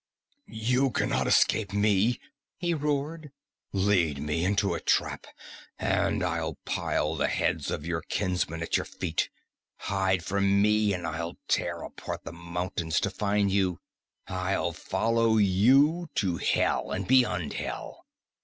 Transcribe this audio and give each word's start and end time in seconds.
"You 0.47 0.89
can 0.89 1.09
not 1.09 1.27
escape 1.27 1.73
me!" 1.73 2.19
he 2.57 2.73
roared. 2.73 3.31
"Lead 3.71 4.17
me 4.19 4.43
into 4.43 4.73
a 4.73 4.79
trap 4.79 5.27
and 5.77 6.23
I'll 6.23 6.55
pile 6.65 7.13
the 7.15 7.27
heads 7.27 7.69
of 7.69 7.85
your 7.85 8.01
kinsmen 8.01 8.63
at 8.63 8.77
your 8.77 8.85
feet. 8.85 9.29
Hide 9.77 10.25
from 10.25 10.59
me 10.59 10.91
and 10.95 11.05
I'll 11.05 11.37
tear 11.47 11.83
apart 11.83 12.23
the 12.23 12.33
mountains 12.33 12.99
to 13.01 13.11
find 13.11 13.51
you! 13.51 13.79
I'll 14.27 14.73
follow 14.73 15.37
you 15.37 16.09
to 16.15 16.37
hell 16.37 16.89
and 16.89 17.07
beyond 17.07 17.53
hell!" 17.53 18.07